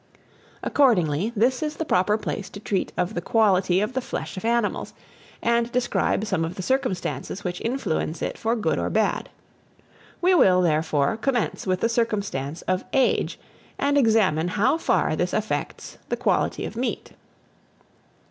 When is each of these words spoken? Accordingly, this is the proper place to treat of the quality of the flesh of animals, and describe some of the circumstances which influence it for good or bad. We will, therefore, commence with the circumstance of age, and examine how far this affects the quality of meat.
Accordingly, 0.63 1.31
this 1.35 1.61
is 1.61 1.75
the 1.75 1.85
proper 1.85 2.17
place 2.17 2.49
to 2.49 2.59
treat 2.59 2.91
of 2.97 3.13
the 3.13 3.21
quality 3.21 3.81
of 3.81 3.93
the 3.93 4.01
flesh 4.01 4.35
of 4.35 4.43
animals, 4.43 4.95
and 5.43 5.71
describe 5.71 6.25
some 6.25 6.43
of 6.43 6.55
the 6.55 6.63
circumstances 6.63 7.43
which 7.43 7.61
influence 7.61 8.23
it 8.23 8.35
for 8.35 8.55
good 8.55 8.79
or 8.79 8.89
bad. 8.89 9.29
We 10.19 10.33
will, 10.33 10.63
therefore, 10.63 11.17
commence 11.17 11.67
with 11.67 11.81
the 11.81 11.87
circumstance 11.87 12.63
of 12.63 12.83
age, 12.93 13.37
and 13.77 13.95
examine 13.95 14.47
how 14.47 14.79
far 14.79 15.15
this 15.15 15.33
affects 15.33 15.99
the 16.09 16.17
quality 16.17 16.65
of 16.65 16.75
meat. 16.75 17.11